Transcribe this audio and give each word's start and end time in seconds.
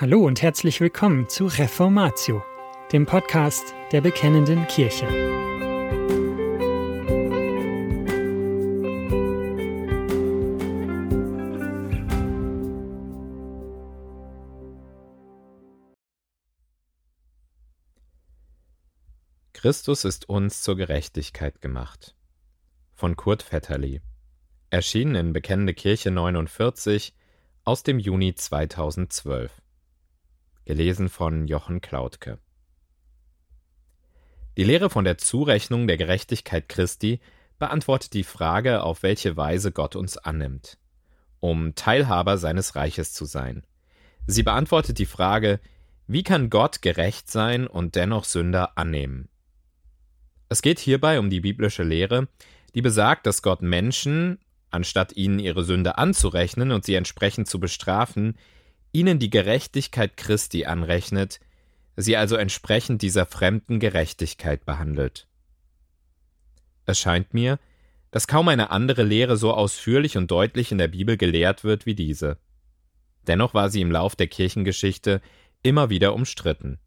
Hallo 0.00 0.24
und 0.24 0.40
herzlich 0.40 0.80
willkommen 0.80 1.28
zu 1.28 1.44
Reformatio, 1.44 2.42
dem 2.90 3.04
Podcast 3.04 3.74
der 3.92 4.00
Bekennenden 4.00 4.66
Kirche. 4.66 5.06
Christus 19.52 20.06
ist 20.06 20.30
uns 20.30 20.62
zur 20.62 20.78
Gerechtigkeit 20.78 21.60
gemacht. 21.60 22.16
Von 22.94 23.16
Kurt 23.16 23.52
Vetterli. 23.52 24.00
Erschienen 24.70 25.14
in 25.14 25.32
Bekennende 25.34 25.74
Kirche 25.74 26.10
49 26.10 27.12
aus 27.64 27.82
dem 27.82 27.98
Juni 27.98 28.34
2012. 28.34 29.60
Gelesen 30.64 31.08
von 31.08 31.46
Jochen 31.46 31.80
Klautke. 31.80 32.38
Die 34.56 34.64
Lehre 34.64 34.90
von 34.90 35.04
der 35.04 35.18
Zurechnung 35.18 35.86
der 35.86 35.96
Gerechtigkeit 35.96 36.68
Christi 36.68 37.20
beantwortet 37.58 38.12
die 38.14 38.24
Frage, 38.24 38.82
auf 38.82 39.02
welche 39.02 39.36
Weise 39.36 39.72
Gott 39.72 39.96
uns 39.96 40.16
annimmt, 40.16 40.78
um 41.40 41.74
Teilhaber 41.74 42.38
seines 42.38 42.76
Reiches 42.76 43.12
zu 43.12 43.24
sein. 43.24 43.64
Sie 44.26 44.42
beantwortet 44.42 44.98
die 44.98 45.06
Frage, 45.06 45.60
wie 46.06 46.22
kann 46.22 46.50
Gott 46.50 46.82
gerecht 46.82 47.30
sein 47.30 47.66
und 47.66 47.94
dennoch 47.94 48.24
Sünder 48.24 48.76
annehmen? 48.76 49.28
Es 50.48 50.62
geht 50.62 50.78
hierbei 50.78 51.18
um 51.18 51.30
die 51.30 51.40
biblische 51.40 51.84
Lehre, 51.84 52.28
die 52.74 52.82
besagt, 52.82 53.26
dass 53.26 53.42
Gott 53.42 53.62
Menschen, 53.62 54.38
anstatt 54.70 55.16
ihnen 55.16 55.38
ihre 55.38 55.64
Sünde 55.64 55.98
anzurechnen 55.98 56.72
und 56.72 56.84
sie 56.84 56.94
entsprechend 56.94 57.48
zu 57.48 57.60
bestrafen, 57.60 58.36
ihnen 58.92 59.18
die 59.18 59.30
Gerechtigkeit 59.30 60.16
Christi 60.16 60.64
anrechnet, 60.64 61.40
sie 61.96 62.16
also 62.16 62.36
entsprechend 62.36 63.02
dieser 63.02 63.26
fremden 63.26 63.80
Gerechtigkeit 63.80 64.64
behandelt. 64.64 65.26
Es 66.86 66.98
scheint 66.98 67.34
mir, 67.34 67.58
dass 68.10 68.26
kaum 68.26 68.48
eine 68.48 68.70
andere 68.70 69.02
Lehre 69.02 69.36
so 69.36 69.52
ausführlich 69.52 70.16
und 70.16 70.30
deutlich 70.30 70.72
in 70.72 70.78
der 70.78 70.88
Bibel 70.88 71.16
gelehrt 71.16 71.62
wird 71.62 71.86
wie 71.86 71.94
diese. 71.94 72.38
Dennoch 73.26 73.54
war 73.54 73.70
sie 73.70 73.80
im 73.80 73.90
Lauf 73.90 74.16
der 74.16 74.26
Kirchengeschichte 74.26 75.20
immer 75.62 75.90
wieder 75.90 76.14
umstritten. 76.14 76.78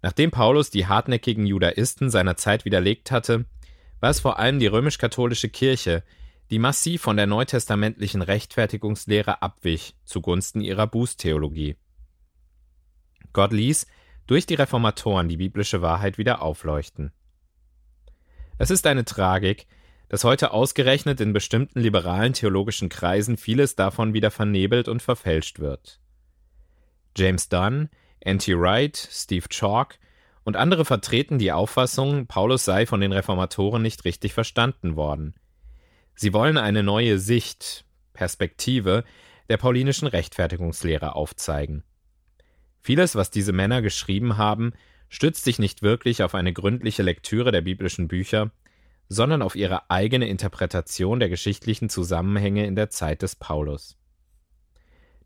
Nachdem 0.00 0.30
Paulus 0.30 0.70
die 0.70 0.86
hartnäckigen 0.86 1.46
Judaisten 1.46 2.10
seiner 2.10 2.36
Zeit 2.36 2.64
widerlegt 2.64 3.10
hatte, 3.10 3.46
war 4.00 4.10
es 4.10 4.20
vor 4.20 4.38
allem 4.38 4.58
die 4.58 4.66
römisch-katholische 4.66 5.48
Kirche, 5.48 6.02
die 6.50 6.58
massiv 6.58 7.02
von 7.02 7.16
der 7.16 7.26
neutestamentlichen 7.26 8.22
Rechtfertigungslehre 8.22 9.42
abwich 9.42 9.96
zugunsten 10.04 10.60
ihrer 10.60 10.86
Bußtheologie. 10.86 11.76
Gott 13.32 13.52
ließ 13.52 13.86
durch 14.26 14.46
die 14.46 14.54
Reformatoren 14.54 15.28
die 15.28 15.36
biblische 15.36 15.82
Wahrheit 15.82 16.18
wieder 16.18 16.42
aufleuchten. 16.42 17.12
Es 18.58 18.70
ist 18.70 18.86
eine 18.86 19.04
Tragik, 19.04 19.66
dass 20.08 20.24
heute 20.24 20.52
ausgerechnet 20.52 21.20
in 21.20 21.32
bestimmten 21.32 21.80
liberalen 21.80 22.34
theologischen 22.34 22.88
Kreisen 22.88 23.36
vieles 23.36 23.74
davon 23.74 24.14
wieder 24.14 24.30
vernebelt 24.30 24.86
und 24.88 25.02
verfälscht 25.02 25.58
wird. 25.58 26.00
James 27.16 27.48
Dunn, 27.48 27.88
N.T. 28.20 28.58
Wright, 28.58 28.96
Steve 28.96 29.48
Chalk 29.48 29.98
und 30.44 30.56
andere 30.56 30.84
vertreten 30.84 31.38
die 31.38 31.52
Auffassung, 31.52 32.26
Paulus 32.26 32.64
sei 32.64 32.86
von 32.86 33.00
den 33.00 33.12
Reformatoren 33.12 33.82
nicht 33.82 34.04
richtig 34.04 34.34
verstanden 34.34 34.96
worden. 34.96 35.34
Sie 36.14 36.32
wollen 36.32 36.56
eine 36.56 36.82
neue 36.82 37.18
Sicht, 37.18 37.84
Perspektive 38.12 39.04
der 39.48 39.56
paulinischen 39.56 40.08
Rechtfertigungslehre 40.08 41.14
aufzeigen. 41.14 41.82
Vieles, 42.80 43.16
was 43.16 43.30
diese 43.30 43.52
Männer 43.52 43.82
geschrieben 43.82 44.36
haben, 44.36 44.72
stützt 45.08 45.44
sich 45.44 45.58
nicht 45.58 45.82
wirklich 45.82 46.22
auf 46.22 46.34
eine 46.34 46.52
gründliche 46.52 47.02
Lektüre 47.02 47.52
der 47.52 47.60
biblischen 47.60 48.08
Bücher, 48.08 48.52
sondern 49.08 49.42
auf 49.42 49.54
ihre 49.54 49.90
eigene 49.90 50.28
Interpretation 50.28 51.20
der 51.20 51.28
geschichtlichen 51.28 51.88
Zusammenhänge 51.88 52.66
in 52.66 52.74
der 52.74 52.90
Zeit 52.90 53.22
des 53.22 53.36
Paulus. 53.36 53.96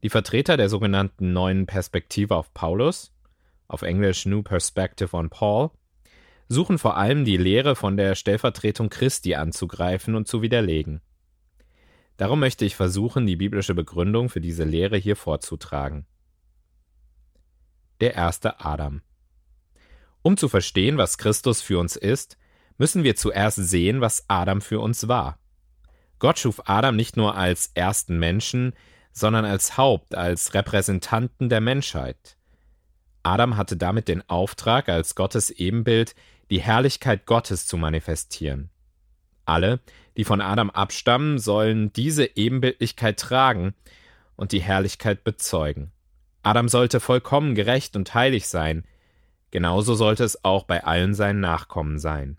Die 0.02 0.10
Vertreter 0.10 0.56
der 0.56 0.68
sogenannten 0.68 1.32
neuen 1.32 1.66
Perspektive 1.66 2.36
auf 2.36 2.52
Paulus, 2.54 3.12
auf 3.66 3.82
Englisch 3.82 4.26
New 4.26 4.42
Perspective 4.42 5.16
on 5.16 5.30
Paul, 5.30 5.70
suchen 6.48 6.78
vor 6.78 6.96
allem 6.96 7.24
die 7.24 7.36
Lehre 7.36 7.76
von 7.76 7.96
der 7.96 8.14
Stellvertretung 8.14 8.88
Christi 8.88 9.34
anzugreifen 9.34 10.14
und 10.14 10.26
zu 10.26 10.42
widerlegen. 10.42 11.00
Darum 12.16 12.40
möchte 12.40 12.64
ich 12.64 12.74
versuchen, 12.74 13.26
die 13.26 13.36
biblische 13.36 13.74
Begründung 13.74 14.28
für 14.28 14.40
diese 14.40 14.64
Lehre 14.64 14.96
hier 14.96 15.14
vorzutragen. 15.14 16.06
Der 18.00 18.14
erste 18.14 18.60
Adam. 18.60 19.02
Um 20.22 20.36
zu 20.36 20.48
verstehen, 20.48 20.98
was 20.98 21.18
Christus 21.18 21.62
für 21.62 21.78
uns 21.78 21.96
ist, 21.96 22.36
müssen 22.76 23.04
wir 23.04 23.16
zuerst 23.16 23.56
sehen, 23.56 24.00
was 24.00 24.24
Adam 24.28 24.60
für 24.60 24.80
uns 24.80 25.08
war. 25.08 25.38
Gott 26.18 26.38
schuf 26.38 26.62
Adam 26.64 26.96
nicht 26.96 27.16
nur 27.16 27.36
als 27.36 27.70
ersten 27.74 28.18
Menschen, 28.18 28.72
sondern 29.12 29.44
als 29.44 29.76
Haupt, 29.76 30.14
als 30.14 30.54
Repräsentanten 30.54 31.48
der 31.48 31.60
Menschheit. 31.60 32.36
Adam 33.22 33.56
hatte 33.56 33.76
damit 33.76 34.08
den 34.08 34.28
Auftrag, 34.28 34.88
als 34.88 35.14
Gottes 35.14 35.50
Ebenbild 35.50 36.14
die 36.50 36.60
Herrlichkeit 36.60 37.26
Gottes 37.26 37.66
zu 37.66 37.76
manifestieren. 37.76 38.70
Alle, 39.44 39.80
die 40.16 40.24
von 40.24 40.40
Adam 40.40 40.70
abstammen, 40.70 41.38
sollen 41.38 41.92
diese 41.92 42.36
Ebenbildlichkeit 42.36 43.18
tragen 43.18 43.74
und 44.36 44.52
die 44.52 44.60
Herrlichkeit 44.60 45.24
bezeugen. 45.24 45.92
Adam 46.42 46.68
sollte 46.68 47.00
vollkommen 47.00 47.54
gerecht 47.54 47.96
und 47.96 48.14
heilig 48.14 48.48
sein, 48.48 48.84
genauso 49.50 49.94
sollte 49.94 50.24
es 50.24 50.44
auch 50.44 50.64
bei 50.64 50.84
allen 50.84 51.14
seinen 51.14 51.40
Nachkommen 51.40 51.98
sein. 51.98 52.38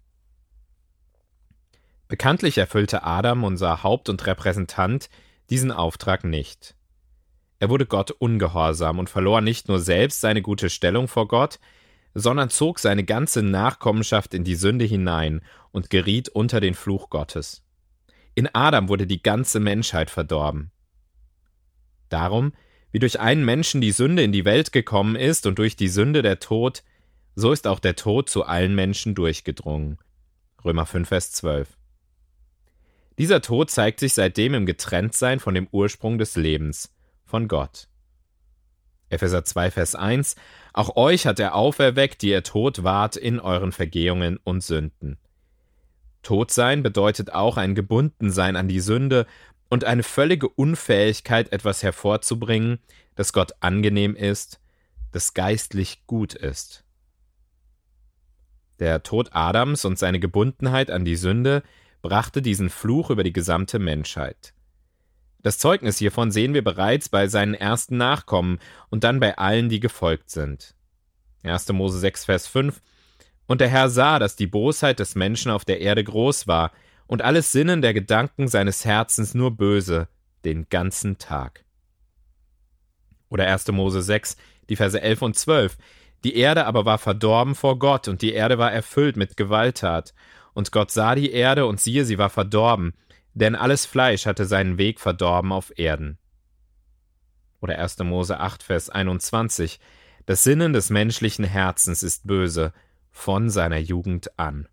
Bekanntlich 2.08 2.58
erfüllte 2.58 3.04
Adam, 3.04 3.44
unser 3.44 3.84
Haupt 3.84 4.10
und 4.10 4.26
Repräsentant, 4.26 5.10
diesen 5.50 5.72
Auftrag 5.72 6.24
nicht. 6.24 6.76
Er 7.60 7.70
wurde 7.70 7.86
Gott 7.86 8.12
ungehorsam 8.12 9.00
und 9.00 9.10
verlor 9.10 9.42
nicht 9.42 9.68
nur 9.68 9.80
selbst 9.80 10.22
seine 10.22 10.42
gute 10.42 10.70
Stellung 10.70 11.08
vor 11.08 11.28
Gott, 11.28 11.60
sondern 12.14 12.50
zog 12.50 12.80
seine 12.80 13.04
ganze 13.04 13.44
Nachkommenschaft 13.44 14.34
in 14.34 14.44
die 14.44 14.56
Sünde 14.56 14.86
hinein 14.86 15.42
und 15.72 15.90
geriet 15.90 16.30
unter 16.30 16.60
den 16.60 16.74
Fluch 16.74 17.10
Gottes. 17.10 17.64
In 18.36 18.50
Adam 18.54 18.90
wurde 18.90 19.08
die 19.08 19.22
ganze 19.22 19.60
Menschheit 19.60 20.10
verdorben. 20.10 20.72
Darum, 22.10 22.54
wie 22.92 23.00
durch 23.00 23.20
einen 23.20 23.46
Menschen 23.46 23.82
die 23.82 23.92
Sünde 23.92 24.24
in 24.24 24.32
die 24.32 24.46
Welt 24.46 24.72
gekommen 24.72 25.16
ist 25.16 25.46
und 25.46 25.60
durch 25.60 25.76
die 25.76 25.90
Sünde 25.90 26.22
der 26.22 26.40
Tod, 26.40 26.84
so 27.36 27.52
ist 27.52 27.68
auch 27.68 27.80
der 27.80 27.96
Tod 27.96 28.30
zu 28.30 28.44
allen 28.44 28.74
Menschen 28.76 29.16
durchgedrungen. 29.16 29.98
Römer 30.66 30.86
5, 30.86 31.08
Vers 31.08 31.32
12. 31.32 31.78
Dieser 33.18 33.42
Tod 33.42 33.70
zeigt 33.70 34.00
sich 34.00 34.14
seitdem 34.14 34.54
im 34.54 34.66
Getrenntsein 34.66 35.40
von 35.40 35.54
dem 35.54 35.68
Ursprung 35.72 36.18
des 36.18 36.36
Lebens, 36.36 36.96
von 37.26 37.48
Gott. 37.48 37.88
Epheser 39.10 39.44
2, 39.44 39.72
Vers 39.72 39.96
1 39.96 40.36
Auch 40.74 40.96
euch 40.96 41.26
hat 41.26 41.40
er 41.40 41.56
auferweckt, 41.56 42.22
die 42.22 42.30
ihr 42.30 42.44
tot 42.44 42.84
wart 42.84 43.16
in 43.16 43.40
euren 43.40 43.72
Vergehungen 43.72 44.38
und 44.44 44.64
Sünden. 44.64 45.18
Tot 46.22 46.52
sein 46.52 46.84
bedeutet 46.84 47.34
auch 47.34 47.58
ein 47.58 47.76
Gebundensein 47.76 48.56
an 48.56 48.68
die 48.68 48.82
Sünde 48.82 49.26
und 49.70 49.84
eine 49.84 50.04
völlige 50.04 50.50
Unfähigkeit, 50.50 51.52
etwas 51.52 51.84
hervorzubringen, 51.84 52.80
das 53.16 53.34
Gott 53.34 53.54
angenehm 53.62 54.16
ist, 54.16 54.60
das 55.12 55.34
geistlich 55.34 56.06
gut 56.08 56.34
ist. 56.34 56.84
Der 58.80 59.04
Tod 59.04 59.30
Adams 59.34 59.86
und 59.86 60.00
seine 60.00 60.20
Gebundenheit 60.20 60.90
an 60.90 61.04
die 61.04 61.16
Sünde 61.16 61.64
brachte 62.02 62.42
diesen 62.42 62.70
Fluch 62.70 63.10
über 63.10 63.24
die 63.24 63.34
gesamte 63.34 63.78
Menschheit. 63.78 64.54
Das 65.42 65.58
Zeugnis 65.58 65.98
hiervon 65.98 66.32
sehen 66.32 66.54
wir 66.54 66.64
bereits 66.64 67.08
bei 67.08 67.28
seinen 67.28 67.54
ersten 67.54 67.98
Nachkommen 67.98 68.60
und 68.90 69.04
dann 69.04 69.20
bei 69.20 69.38
allen, 69.38 69.70
die 69.70 69.80
gefolgt 69.80 70.30
sind. 70.30 70.76
1. 71.44 71.70
Mose 71.70 72.00
6, 72.00 72.26
Vers 72.26 72.48
5 72.48 72.82
Und 73.48 73.62
der 73.62 73.70
Herr 73.70 73.90
sah, 73.90 74.20
dass 74.20 74.36
die 74.36 74.48
Bosheit 74.48 75.00
des 75.00 75.16
Menschen 75.16 75.52
auf 75.52 75.64
der 75.64 75.80
Erde 75.80 76.04
groß 76.04 76.48
war, 76.48 76.72
und 77.08 77.24
alles 77.24 77.52
Sinnen 77.52 77.82
der 77.82 77.96
Gedanken 77.96 78.48
seines 78.48 78.86
Herzens 78.86 79.34
nur 79.34 79.58
böse, 79.58 80.10
den 80.46 80.70
ganzen 80.70 81.18
Tag. 81.18 81.66
Oder 83.30 83.48
1. 83.48 83.70
Mose 83.70 84.04
6, 84.04 84.38
die 84.70 84.76
Verse 84.76 85.02
11 85.02 85.22
und 85.24 85.36
12. 85.36 85.78
Die 86.24 86.36
Erde 86.36 86.66
aber 86.66 86.86
war 86.86 87.00
verdorben 87.00 87.56
vor 87.56 87.80
Gott, 87.80 88.08
und 88.08 88.22
die 88.22 88.34
Erde 88.34 88.58
war 88.60 88.72
erfüllt 88.72 89.18
mit 89.18 89.38
Gewalttat. 89.38 90.14
Und 90.54 90.72
Gott 90.72 90.92
sah 90.92 91.16
die 91.16 91.32
Erde, 91.32 91.66
und 91.66 91.80
siehe, 91.80 92.06
sie 92.06 92.18
war 92.18 92.30
verdorben, 92.30 92.94
denn 93.40 93.56
alles 93.56 93.86
Fleisch 93.86 94.26
hatte 94.26 94.46
seinen 94.46 94.78
Weg 94.78 95.00
verdorben 95.00 95.52
auf 95.52 95.78
Erden. 95.78 96.18
Oder 97.62 97.80
1. 97.80 98.00
Mose 98.00 98.40
8, 98.40 98.64
Vers 98.64 98.90
21 98.90 99.80
Das 100.26 100.44
Sinnen 100.44 100.74
des 100.74 100.90
menschlichen 100.90 101.46
Herzens 101.46 102.04
ist 102.04 102.28
böse, 102.28 102.74
von 103.12 103.50
seiner 103.50 103.78
Jugend 103.78 104.38
an. 104.38 104.68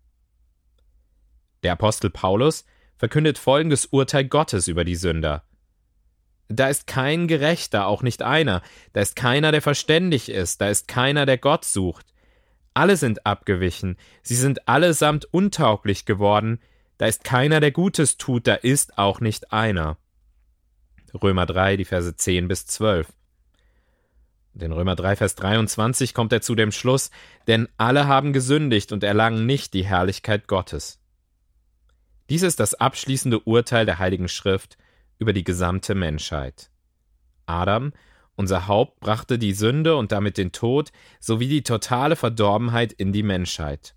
Der 1.63 1.73
Apostel 1.73 2.09
Paulus 2.09 2.65
verkündet 2.97 3.37
folgendes 3.37 3.87
Urteil 3.87 4.25
Gottes 4.25 4.67
über 4.67 4.83
die 4.83 4.95
Sünder. 4.95 5.43
Da 6.49 6.67
ist 6.69 6.87
kein 6.87 7.27
Gerechter, 7.27 7.87
auch 7.87 8.03
nicht 8.03 8.21
einer. 8.21 8.61
Da 8.93 9.01
ist 9.01 9.15
keiner, 9.15 9.51
der 9.51 9.61
verständig 9.61 10.29
ist. 10.29 10.61
Da 10.61 10.69
ist 10.69 10.87
keiner, 10.87 11.25
der 11.25 11.37
Gott 11.37 11.65
sucht. 11.65 12.13
Alle 12.73 12.95
sind 12.95 13.25
abgewichen. 13.25 13.97
Sie 14.23 14.35
sind 14.35 14.67
allesamt 14.67 15.25
untauglich 15.25 16.05
geworden. 16.05 16.59
Da 16.97 17.05
ist 17.05 17.23
keiner, 17.23 17.59
der 17.59 17.71
Gutes 17.71 18.17
tut. 18.17 18.47
Da 18.47 18.55
ist 18.55 18.97
auch 18.97 19.19
nicht 19.19 19.53
einer. 19.53 19.97
Römer 21.13 21.45
3, 21.45 21.77
die 21.77 21.85
Verse 21.85 22.15
10 22.15 22.47
bis 22.47 22.65
12. 22.65 23.07
In 24.59 24.71
Römer 24.71 24.95
3, 24.95 25.15
Vers 25.15 25.35
23 25.35 26.13
kommt 26.13 26.33
er 26.33 26.41
zu 26.41 26.55
dem 26.55 26.71
Schluss, 26.71 27.11
denn 27.45 27.67
alle 27.77 28.07
haben 28.07 28.33
gesündigt 28.33 28.91
und 28.91 29.03
erlangen 29.03 29.45
nicht 29.45 29.73
die 29.73 29.85
Herrlichkeit 29.85 30.47
Gottes. 30.47 30.99
Dies 32.29 32.41
ist 32.41 32.59
das 32.59 32.73
abschließende 32.73 33.39
Urteil 33.41 33.85
der 33.85 33.99
Heiligen 33.99 34.27
Schrift 34.27 34.77
über 35.19 35.31
die 35.31 35.43
gesamte 35.43 35.95
Menschheit. 35.95 36.71
Adam, 37.45 37.93
unser 38.35 38.67
Haupt, 38.67 38.99
brachte 38.99 39.39
die 39.39 39.53
Sünde 39.53 39.95
und 39.95 40.11
damit 40.11 40.37
den 40.37 40.51
Tod 40.51 40.91
sowie 41.19 41.47
die 41.47 41.63
totale 41.63 42.15
Verdorbenheit 42.15 42.93
in 42.93 43.13
die 43.13 43.23
Menschheit. 43.23 43.95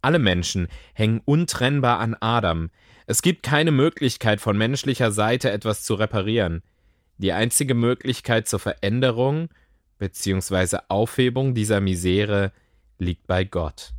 Alle 0.00 0.18
Menschen 0.18 0.68
hängen 0.94 1.20
untrennbar 1.24 1.98
an 1.98 2.14
Adam. 2.20 2.70
Es 3.06 3.22
gibt 3.22 3.42
keine 3.42 3.72
Möglichkeit 3.72 4.40
von 4.40 4.56
menschlicher 4.56 5.10
Seite 5.10 5.50
etwas 5.50 5.82
zu 5.82 5.94
reparieren. 5.94 6.62
Die 7.16 7.32
einzige 7.32 7.74
Möglichkeit 7.74 8.46
zur 8.46 8.60
Veränderung 8.60 9.48
bzw. 9.98 10.78
Aufhebung 10.88 11.54
dieser 11.54 11.80
Misere 11.80 12.52
liegt 12.98 13.26
bei 13.26 13.44
Gott. 13.44 13.92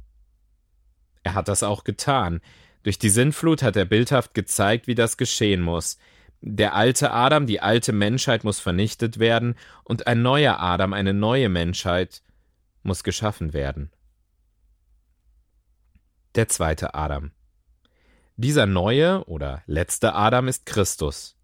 Er 1.24 1.34
hat 1.34 1.48
das 1.48 1.64
auch 1.64 1.84
getan. 1.84 2.40
Durch 2.84 2.98
die 2.98 3.10
Sinnflut 3.10 3.62
hat 3.62 3.76
er 3.76 3.86
bildhaft 3.86 4.34
gezeigt, 4.34 4.88
wie 4.88 4.96
das 4.96 5.18
geschehen 5.18 5.62
muss. 5.62 5.98
Der 6.42 6.76
alte 6.76 7.12
Adam, 7.12 7.46
die 7.46 7.60
alte 7.60 7.92
Menschheit 7.92 8.46
muss 8.46 8.62
vernichtet 8.62 9.20
werden, 9.20 9.56
und 9.84 10.08
ein 10.08 10.22
neuer 10.22 10.60
Adam, 10.60 10.94
eine 10.94 11.14
neue 11.14 11.50
Menschheit 11.50 12.22
muss 12.84 13.04
geschaffen 13.04 13.52
werden. 13.52 13.92
Der 16.36 16.48
zweite 16.48 16.94
Adam. 16.94 17.32
Dieser 18.36 18.68
neue 18.68 19.24
oder 19.26 19.64
letzte 19.66 20.14
Adam 20.14 20.48
ist 20.48 20.68
Christus. 20.68 21.36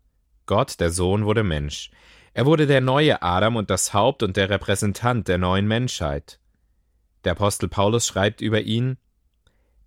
Gott, 0.46 0.80
der 0.80 0.92
Sohn, 0.92 1.26
wurde 1.26 1.44
Mensch. 1.44 1.90
Er 2.36 2.46
wurde 2.46 2.68
der 2.68 2.82
neue 2.82 3.24
Adam 3.24 3.56
und 3.56 3.72
das 3.72 3.96
Haupt 3.96 4.22
und 4.22 4.38
der 4.38 4.52
Repräsentant 4.52 5.28
der 5.28 5.40
neuen 5.40 5.68
Menschheit. 5.68 6.40
Der 7.24 7.32
Apostel 7.32 7.68
Paulus 7.68 8.06
schreibt 8.06 8.42
über 8.42 8.62
ihn 8.62 8.98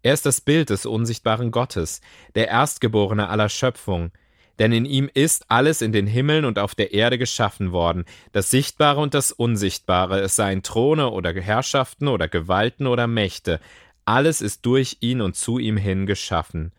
Er 0.03 0.15
ist 0.15 0.27
das 0.27 0.41
Bild 0.41 0.71
des 0.71 0.85
unsichtbaren 0.85 1.53
Gottes, 1.53 2.01
der 2.35 2.49
Erstgeborene 2.49 3.29
aller 3.29 3.49
Schöpfung, 3.49 4.11
denn 4.59 4.73
in 4.73 4.85
ihm 4.85 5.09
ist 5.15 5.45
alles 5.49 5.81
in 5.81 5.93
den 5.93 6.09
Himmeln 6.09 6.45
und 6.45 6.59
auf 6.59 6.75
der 6.75 6.93
Erde 6.93 7.19
geschaffen 7.19 7.71
worden, 7.71 8.05
das 8.33 8.51
Sichtbare 8.51 9.01
und 9.01 9.15
das 9.15 9.31
Unsichtbare, 9.31 10.21
es 10.21 10.35
seien 10.35 10.65
Throne 10.65 11.11
oder 11.11 11.33
Herrschaften 11.33 12.09
oder 12.09 12.27
Gewalten 12.27 12.89
oder 12.89 13.07
Mächte, 13.07 13.61
alles 14.09 14.41
ist 14.41 14.65
durch 14.65 14.97
ihn 15.01 15.21
und 15.21 15.37
zu 15.37 15.59
ihm 15.59 15.77
hin 15.77 16.07
geschaffen. 16.07 16.73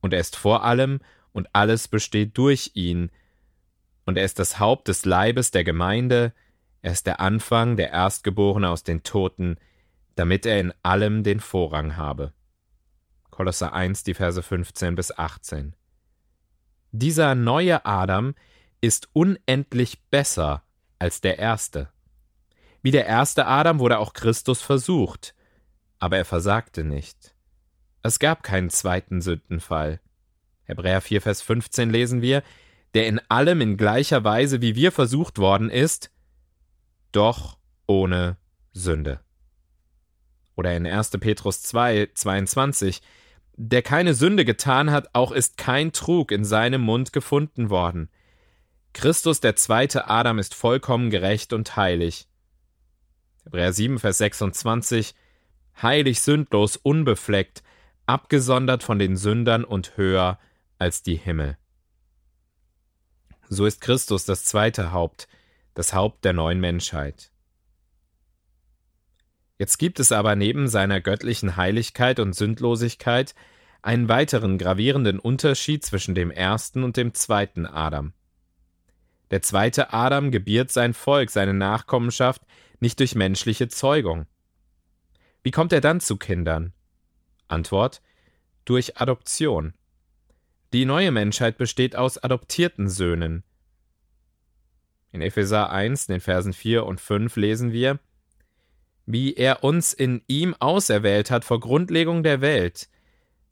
Und 0.00 0.14
er 0.14 0.20
ist 0.20 0.36
vor 0.36 0.64
allem, 0.64 1.00
und 1.32 1.48
alles 1.52 1.88
besteht 1.88 2.38
durch 2.38 2.70
ihn. 2.74 3.10
Und 4.06 4.16
er 4.16 4.24
ist 4.24 4.38
das 4.38 4.60
Haupt 4.60 4.86
des 4.86 5.04
Leibes 5.04 5.50
der 5.50 5.64
Gemeinde, 5.64 6.32
er 6.80 6.92
ist 6.92 7.08
der 7.08 7.18
Anfang, 7.20 7.76
der 7.76 7.90
Erstgeborene 7.90 8.68
aus 8.68 8.84
den 8.84 9.02
Toten, 9.02 9.56
damit 10.14 10.46
er 10.46 10.60
in 10.60 10.72
allem 10.84 11.24
den 11.24 11.40
Vorrang 11.40 11.96
habe. 11.96 12.32
Kolosser 13.30 13.72
1, 13.72 14.04
die 14.04 14.14
Verse 14.14 14.40
15 14.40 14.94
bis 14.94 15.16
18. 15.16 15.74
Dieser 16.92 17.34
neue 17.34 17.84
Adam 17.84 18.34
ist 18.80 19.08
unendlich 19.12 20.04
besser 20.04 20.62
als 21.00 21.20
der 21.20 21.38
erste. 21.38 21.88
Wie 22.80 22.92
der 22.92 23.06
erste 23.06 23.46
Adam 23.46 23.80
wurde 23.80 23.98
auch 23.98 24.12
Christus 24.12 24.62
versucht, 24.62 25.34
aber 26.00 26.16
er 26.16 26.24
versagte 26.24 26.82
nicht. 26.82 27.34
Es 28.02 28.18
gab 28.18 28.42
keinen 28.42 28.70
zweiten 28.70 29.20
Sündenfall. 29.20 30.00
Hebräer 30.64 31.00
4, 31.00 31.20
Vers 31.20 31.42
15 31.42 31.90
lesen 31.90 32.22
wir, 32.22 32.42
der 32.94 33.06
in 33.06 33.20
allem 33.28 33.60
in 33.60 33.76
gleicher 33.76 34.24
Weise 34.24 34.60
wie 34.60 34.74
wir 34.74 34.90
versucht 34.90 35.38
worden 35.38 35.70
ist, 35.70 36.10
doch 37.12 37.58
ohne 37.86 38.36
Sünde. 38.72 39.20
Oder 40.56 40.76
in 40.76 40.86
1. 40.86 41.10
Petrus 41.20 41.62
2, 41.62 42.10
22, 42.14 43.02
der 43.56 43.82
keine 43.82 44.14
Sünde 44.14 44.44
getan 44.44 44.90
hat, 44.90 45.14
auch 45.14 45.32
ist 45.32 45.58
kein 45.58 45.92
Trug 45.92 46.32
in 46.32 46.44
seinem 46.44 46.80
Mund 46.80 47.12
gefunden 47.12 47.68
worden. 47.68 48.08
Christus, 48.92 49.40
der 49.40 49.54
zweite 49.56 50.08
Adam, 50.08 50.38
ist 50.38 50.54
vollkommen 50.54 51.10
gerecht 51.10 51.52
und 51.52 51.76
heilig. 51.76 52.26
Hebräer 53.44 53.72
7, 53.72 53.98
Vers 53.98 54.18
26, 54.18 55.14
heilig, 55.80 56.20
sündlos, 56.20 56.76
unbefleckt, 56.76 57.62
abgesondert 58.06 58.82
von 58.82 58.98
den 58.98 59.16
Sündern 59.16 59.64
und 59.64 59.96
höher 59.96 60.38
als 60.78 61.02
die 61.02 61.16
Himmel. 61.16 61.56
So 63.48 63.66
ist 63.66 63.80
Christus 63.80 64.24
das 64.24 64.44
zweite 64.44 64.92
Haupt, 64.92 65.28
das 65.74 65.92
Haupt 65.92 66.24
der 66.24 66.32
neuen 66.32 66.60
Menschheit. 66.60 67.30
Jetzt 69.58 69.78
gibt 69.78 70.00
es 70.00 70.10
aber 70.12 70.36
neben 70.36 70.68
seiner 70.68 71.00
göttlichen 71.00 71.56
Heiligkeit 71.56 72.18
und 72.18 72.32
Sündlosigkeit 72.32 73.34
einen 73.82 74.08
weiteren 74.08 74.56
gravierenden 74.56 75.18
Unterschied 75.18 75.84
zwischen 75.84 76.14
dem 76.14 76.30
ersten 76.30 76.82
und 76.82 76.96
dem 76.96 77.12
zweiten 77.12 77.66
Adam. 77.66 78.12
Der 79.30 79.42
zweite 79.42 79.92
Adam 79.92 80.30
gebiert 80.30 80.72
sein 80.72 80.94
Volk, 80.94 81.30
seine 81.30 81.54
Nachkommenschaft, 81.54 82.42
nicht 82.80 82.98
durch 83.00 83.14
menschliche 83.14 83.68
Zeugung. 83.68 84.26
Wie 85.42 85.50
kommt 85.50 85.72
er 85.72 85.80
dann 85.80 86.00
zu 86.00 86.16
Kindern? 86.16 86.72
Antwort 87.48 88.02
durch 88.64 88.98
Adoption. 88.98 89.74
Die 90.72 90.84
neue 90.84 91.10
Menschheit 91.10 91.58
besteht 91.58 91.96
aus 91.96 92.18
adoptierten 92.18 92.88
Söhnen. 92.88 93.42
In 95.12 95.22
Epheser 95.22 95.70
1, 95.70 96.06
den 96.06 96.20
Versen 96.20 96.52
4 96.52 96.86
und 96.86 97.00
5 97.00 97.34
lesen 97.36 97.72
wir, 97.72 97.98
wie 99.06 99.34
er 99.34 99.64
uns 99.64 99.92
in 99.92 100.22
ihm 100.28 100.54
auserwählt 100.60 101.30
hat 101.30 101.44
vor 101.44 101.58
Grundlegung 101.58 102.22
der 102.22 102.40
Welt, 102.40 102.88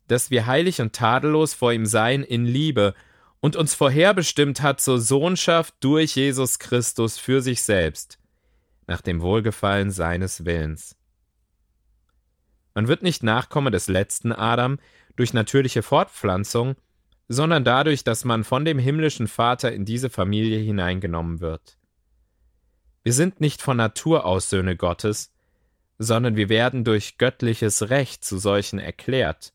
dass 0.07 0.31
wir 0.31 0.45
heilig 0.45 0.79
und 0.79 0.93
tadellos 0.93 1.53
vor 1.53 1.73
ihm 1.73 1.85
seien 1.85 2.23
in 2.23 2.45
Liebe 2.45 2.93
und 3.41 3.55
uns 3.55 3.73
vorherbestimmt 3.73 4.61
hat 4.61 4.79
zur 4.79 4.99
Sohnschaft 4.99 5.75
durch 5.81 6.15
Jesus 6.15 6.59
Christus 6.59 7.17
für 7.17 7.41
sich 7.41 7.61
selbst, 7.61 8.19
nach 8.87 9.01
dem 9.01 9.21
Wohlgefallen 9.21 9.91
seines 9.91 10.45
Willens. 10.45 10.98
Man 12.79 12.87
wird 12.87 13.03
nicht 13.03 13.23
Nachkomme 13.23 13.71
des 13.71 13.89
letzten 13.89 14.31
Adam 14.31 14.79
durch 15.17 15.33
natürliche 15.33 15.83
Fortpflanzung, 15.83 16.77
sondern 17.27 17.65
dadurch, 17.65 18.05
dass 18.05 18.23
man 18.23 18.45
von 18.45 18.63
dem 18.63 18.79
himmlischen 18.79 19.27
Vater 19.27 19.73
in 19.73 19.83
diese 19.83 20.09
Familie 20.09 20.59
hineingenommen 20.59 21.41
wird. 21.41 21.77
Wir 23.03 23.11
sind 23.11 23.41
nicht 23.41 23.61
von 23.61 23.75
Natur 23.75 24.23
aus 24.25 24.49
Söhne 24.49 24.77
Gottes, 24.77 25.33
sondern 25.97 26.37
wir 26.37 26.47
werden 26.47 26.85
durch 26.85 27.17
göttliches 27.17 27.89
Recht 27.89 28.23
zu 28.23 28.37
solchen 28.37 28.79
erklärt 28.79 29.51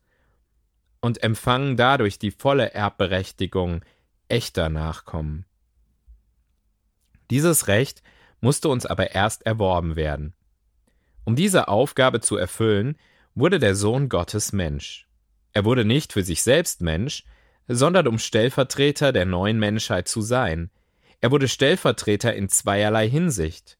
und 1.00 1.22
empfangen 1.22 1.78
dadurch 1.78 2.18
die 2.18 2.30
volle 2.30 2.74
Erbberechtigung 2.74 3.86
echter 4.28 4.68
Nachkommen. 4.68 5.46
Dieses 7.30 7.68
Recht 7.68 8.02
musste 8.42 8.68
uns 8.68 8.84
aber 8.84 9.12
erst 9.12 9.46
erworben 9.46 9.96
werden. 9.96 10.34
Um 11.24 11.36
diese 11.36 11.68
Aufgabe 11.68 12.20
zu 12.20 12.36
erfüllen, 12.36 12.98
wurde 13.34 13.58
der 13.58 13.74
Sohn 13.74 14.08
Gottes 14.08 14.52
Mensch. 14.52 15.06
Er 15.52 15.64
wurde 15.64 15.84
nicht 15.84 16.12
für 16.12 16.22
sich 16.22 16.42
selbst 16.42 16.80
Mensch, 16.80 17.24
sondern 17.68 18.06
um 18.06 18.18
Stellvertreter 18.18 19.12
der 19.12 19.24
neuen 19.24 19.58
Menschheit 19.58 20.08
zu 20.08 20.20
sein. 20.20 20.70
Er 21.20 21.30
wurde 21.30 21.48
Stellvertreter 21.48 22.34
in 22.34 22.48
zweierlei 22.48 23.08
Hinsicht. 23.08 23.78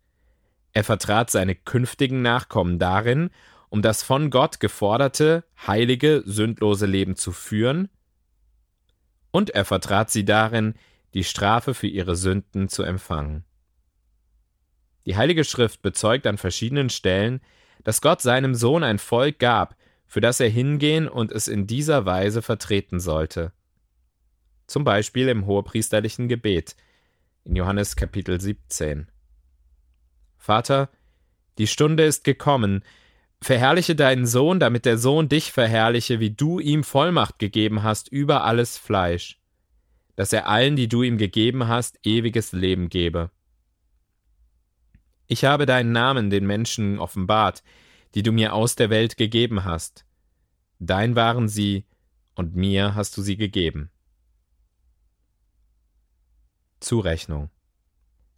Er 0.73 0.85
vertrat 0.85 1.31
seine 1.31 1.55
künftigen 1.55 2.23
Nachkommen 2.23 2.79
darin, 2.79 3.31
um 3.69 3.83
das 3.83 4.03
von 4.03 4.31
Gott 4.31 4.61
geforderte, 4.61 5.45
heilige, 5.67 6.23
sündlose 6.25 6.87
Leben 6.87 7.17
zu 7.17 7.33
führen, 7.33 7.89
und 9.31 9.51
er 9.51 9.65
vertrat 9.65 10.11
sie 10.11 10.25
darin, 10.25 10.75
die 11.13 11.25
Strafe 11.25 11.75
für 11.75 11.89
ihre 11.89 12.15
Sünden 12.15 12.69
zu 12.69 12.85
empfangen. 12.85 13.45
Die 15.07 15.17
Heilige 15.17 15.43
Schrift 15.43 15.83
bezeugt 15.83 16.27
an 16.29 16.39
verschiedenen 16.39 16.89
Stellen, 16.89 17.41
dass 17.85 18.01
Gott 18.01 18.21
seinem 18.23 18.55
Sohn 18.55 18.83
ein 18.83 18.99
Volk 18.99 19.39
gab, 19.39 19.77
für 20.07 20.21
das 20.21 20.41
er 20.41 20.49
hingehen 20.49 21.09
und 21.09 21.33
es 21.33 21.49
in 21.49 21.67
dieser 21.67 22.07
Weise 22.07 22.43
vertreten 22.43 22.99
sollte. 22.99 23.53
Zum 24.67 24.85
Beispiel 24.85 25.29
im 25.29 25.47
hohepriesterlichen 25.47 26.29
Gebet 26.29 26.77
in 27.45 27.57
Johannes 27.57 27.97
Kapitel 27.97 28.41
17. 28.41 29.07
Vater, 30.39 30.89
die 31.59 31.67
Stunde 31.67 32.05
ist 32.05 32.25
gekommen, 32.25 32.83
verherrliche 33.43 33.95
deinen 33.95 34.27
Sohn, 34.27 34.59
damit 34.59 34.87
der 34.87 34.97
Sohn 34.97 35.29
dich 35.29 35.53
verherrliche, 35.53 36.21
wie 36.21 36.31
du 36.31 36.59
ihm 36.59 36.83
Vollmacht 36.83 37.39
gegeben 37.39 37.83
hast 37.83 38.09
über 38.09 38.45
alles 38.45 38.79
Fleisch, 38.79 39.39
dass 40.17 40.33
er 40.33 40.49
allen, 40.49 40.77
die 40.77 40.89
du 40.89 41.03
ihm 41.03 41.19
gegeben 41.19 41.69
hast, 41.69 41.99
ewiges 42.05 42.53
Leben 42.53 42.89
gebe. 42.89 43.31
Ich 45.27 45.45
habe 45.45 45.67
deinen 45.67 45.93
Namen 45.93 46.31
den 46.31 46.47
Menschen 46.47 46.99
offenbart, 46.99 47.63
die 48.15 48.23
du 48.23 48.33
mir 48.33 48.55
aus 48.55 48.77
der 48.77 48.91
Welt 48.91 49.17
gegeben 49.17 49.65
hast. 49.65 50.05
Dein 50.79 51.17
waren 51.17 51.49
sie, 51.49 51.85
und 52.35 52.57
mir 52.57 52.95
hast 52.95 53.17
du 53.17 53.23
sie 53.23 53.37
gegeben. 53.37 53.91
Zurechnung. 56.81 57.51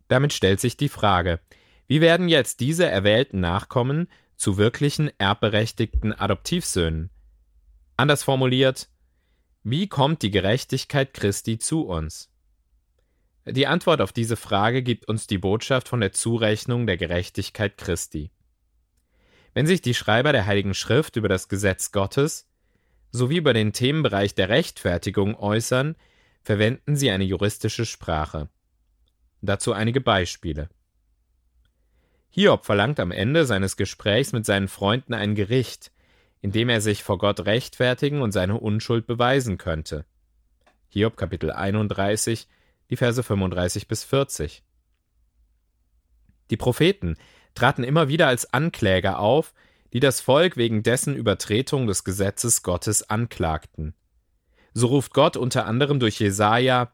Damit 0.08 0.32
stellt 0.32 0.60
sich 0.60 0.76
die 0.76 0.88
Frage, 0.88 1.40
wie 1.88 2.00
werden 2.00 2.28
jetzt 2.28 2.60
diese 2.60 2.86
erwählten 2.86 3.40
Nachkommen 3.40 4.08
zu 4.36 4.56
wirklichen 4.56 5.10
erbberechtigten 5.18 6.12
Adoptivsöhnen? 6.12 7.10
Anders 7.96 8.22
formuliert, 8.22 8.88
wie 9.62 9.88
kommt 9.88 10.22
die 10.22 10.30
Gerechtigkeit 10.30 11.14
Christi 11.14 11.58
zu 11.58 11.86
uns? 11.86 12.30
Die 13.48 13.68
Antwort 13.68 14.00
auf 14.00 14.12
diese 14.12 14.36
Frage 14.36 14.82
gibt 14.82 15.08
uns 15.08 15.28
die 15.28 15.38
Botschaft 15.38 15.86
von 15.88 16.00
der 16.00 16.10
Zurechnung 16.10 16.86
der 16.86 16.96
Gerechtigkeit 16.96 17.76
Christi. 17.76 18.32
Wenn 19.54 19.68
sich 19.68 19.80
die 19.80 19.94
Schreiber 19.94 20.32
der 20.32 20.46
Heiligen 20.46 20.74
Schrift 20.74 21.14
über 21.14 21.28
das 21.28 21.48
Gesetz 21.48 21.92
Gottes 21.92 22.48
sowie 23.12 23.36
über 23.36 23.54
den 23.54 23.72
Themenbereich 23.72 24.34
der 24.34 24.48
Rechtfertigung 24.48 25.36
äußern, 25.36 25.94
verwenden 26.42 26.96
sie 26.96 27.10
eine 27.10 27.24
juristische 27.24 27.86
Sprache. 27.86 28.48
Dazu 29.42 29.72
einige 29.72 30.00
Beispiele. 30.00 30.68
Hiob 32.30 32.66
verlangt 32.66 32.98
am 32.98 33.12
Ende 33.12 33.46
seines 33.46 33.76
Gesprächs 33.76 34.32
mit 34.32 34.44
seinen 34.44 34.68
Freunden 34.68 35.14
ein 35.14 35.36
Gericht, 35.36 35.92
in 36.40 36.50
dem 36.50 36.68
er 36.68 36.80
sich 36.80 37.04
vor 37.04 37.18
Gott 37.18 37.46
rechtfertigen 37.46 38.22
und 38.22 38.32
seine 38.32 38.58
Unschuld 38.58 39.06
beweisen 39.06 39.56
könnte. 39.56 40.04
Hiob 40.88 41.16
Kapitel 41.16 41.52
31, 41.52 42.48
die 42.90 42.96
Verse 42.96 43.22
35 43.22 43.88
bis 43.88 44.04
40. 44.04 44.62
Die 46.50 46.56
Propheten 46.56 47.16
traten 47.54 47.84
immer 47.84 48.08
wieder 48.08 48.28
als 48.28 48.52
Ankläger 48.52 49.18
auf, 49.18 49.54
die 49.92 50.00
das 50.00 50.20
Volk 50.20 50.56
wegen 50.56 50.82
dessen 50.82 51.14
Übertretung 51.14 51.86
des 51.86 52.04
Gesetzes 52.04 52.62
Gottes 52.62 53.08
anklagten. 53.08 53.94
So 54.74 54.88
ruft 54.88 55.14
Gott 55.14 55.36
unter 55.36 55.66
anderem 55.66 56.00
durch 56.00 56.20
Jesaja: 56.20 56.92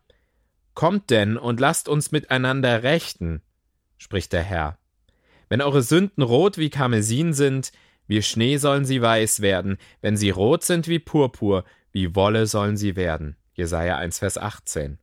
Kommt 0.74 1.10
denn 1.10 1.36
und 1.36 1.60
lasst 1.60 1.88
uns 1.88 2.12
miteinander 2.12 2.82
rechten, 2.82 3.42
spricht 3.98 4.32
der 4.32 4.42
Herr. 4.42 4.78
Wenn 5.48 5.60
eure 5.60 5.82
Sünden 5.82 6.22
rot 6.22 6.58
wie 6.58 6.70
Karmesin 6.70 7.34
sind, 7.34 7.72
wie 8.06 8.22
Schnee 8.22 8.56
sollen 8.56 8.84
sie 8.84 9.02
weiß 9.02 9.40
werden, 9.40 9.78
wenn 10.00 10.16
sie 10.16 10.30
rot 10.30 10.64
sind 10.64 10.88
wie 10.88 10.98
Purpur, 10.98 11.64
wie 11.90 12.14
Wolle 12.14 12.46
sollen 12.46 12.76
sie 12.76 12.96
werden. 12.96 13.36
Jesaja 13.54 13.96
1, 13.96 14.18
Vers 14.18 14.38
18. 14.38 14.98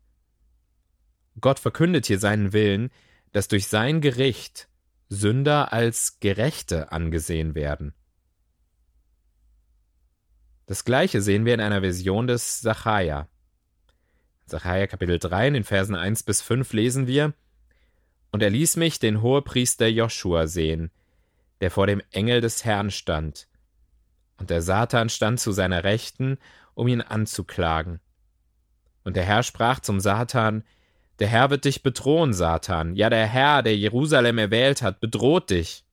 Gott 1.40 1.60
verkündet 1.60 2.06
hier 2.06 2.20
seinen 2.20 2.54
Willen, 2.54 2.92
dass 3.32 3.48
durch 3.48 3.68
sein 3.68 4.02
Gericht 4.02 4.68
Sünder 5.10 5.74
als 5.74 6.20
Gerechte 6.20 6.92
angesehen 6.92 7.56
werden. 7.56 7.94
Das 10.68 10.86
gleiche 10.86 11.22
sehen 11.22 11.46
wir 11.46 11.56
in 11.56 11.62
einer 11.62 11.82
Version 11.82 12.28
des 12.28 12.62
Sacharja. 12.62 13.28
In 14.52 14.88
Kapitel 14.88 15.18
3 15.18 15.48
in 15.48 15.54
den 15.56 15.64
Versen 15.64 15.96
1 15.96 16.24
bis 16.24 16.42
5 16.42 16.74
lesen 16.74 17.08
wir: 17.08 17.34
Und 18.32 18.44
er 18.44 18.52
ließ 18.52 18.78
mich 18.78 19.00
den 19.00 19.22
Hohepriester 19.22 19.88
Joshua 19.88 20.46
sehen, 20.48 20.92
der 21.62 21.72
vor 21.72 21.88
dem 21.88 22.02
Engel 22.12 22.42
des 22.42 22.66
Herrn 22.66 22.92
stand. 22.92 23.48
Und 24.38 24.52
der 24.52 24.62
Satan 24.62 25.10
stand 25.10 25.40
zu 25.40 25.52
seiner 25.52 25.84
Rechten, 25.84 26.38
um 26.76 26.88
ihn 26.88 27.02
anzuklagen. 27.02 28.00
Und 29.04 29.16
der 29.16 29.26
Herr 29.26 29.42
sprach 29.42 29.80
zum 29.80 30.00
Satan: 30.00 30.64
der 31.20 31.28
Herr 31.28 31.50
wird 31.50 31.66
dich 31.66 31.84
bedrohen, 31.84 32.34
Satan. 32.34 32.96
Ja, 32.96 33.10
der 33.10 33.28
Herr, 33.28 33.62
der 33.62 33.76
Jerusalem 33.76 34.38
erwählt 34.38 34.82
hat, 34.82 35.02
bedroht 35.02 35.50
dich. 35.50 35.84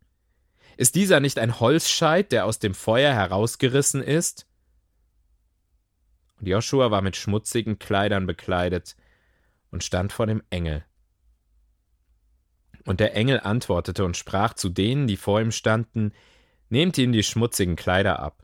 Ist 0.77 0.95
dieser 0.95 1.21
nicht 1.21 1.39
ein 1.39 1.59
Holzscheit, 1.59 2.33
der 2.33 2.45
aus 2.45 2.59
dem 2.59 2.75
Feuer 2.75 3.13
herausgerissen 3.13 4.03
ist? 4.03 4.47
Und 6.39 6.47
Joshua 6.47 6.91
war 6.91 7.03
mit 7.03 7.17
schmutzigen 7.17 7.79
Kleidern 7.79 8.27
bekleidet 8.27 8.95
und 9.71 9.83
stand 9.83 10.13
vor 10.13 10.27
dem 10.27 10.43
Engel. 10.51 10.85
Und 12.85 13.01
der 13.01 13.17
Engel 13.17 13.41
antwortete 13.41 14.05
und 14.05 14.17
sprach 14.17 14.55
zu 14.55 14.69
denen, 14.69 15.09
die 15.09 15.17
vor 15.17 15.41
ihm 15.41 15.53
standen, 15.53 16.13
Nehmt 16.69 16.99
ihm 16.99 17.13
die 17.13 17.23
schmutzigen 17.23 17.77
Kleider 17.77 18.19
ab. 18.19 18.43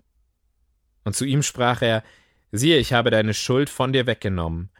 Und 1.03 1.17
zu 1.17 1.25
ihm 1.25 1.43
sprach 1.43 1.83
er, 1.83 2.05
Siehe, 2.53 2.79
ich 2.79 2.93
habe 2.93 3.11
deine 3.11 3.35
Schuld 3.35 3.69
von 3.69 3.93
dir 3.93 4.07
weggenommen 4.07 4.72